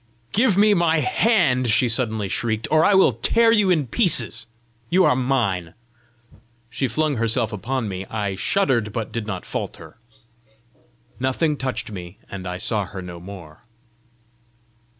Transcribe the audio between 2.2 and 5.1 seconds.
shrieked, "or I will tear you in pieces: you